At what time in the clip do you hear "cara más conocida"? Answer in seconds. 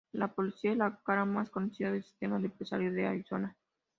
1.05-1.91